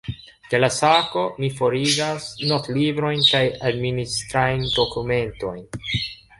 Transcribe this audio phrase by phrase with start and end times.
[0.51, 5.65] De la sako, mi forigas notlibrojn kaj administrajn dokumentojn.